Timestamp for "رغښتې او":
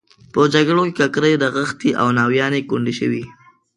1.41-2.07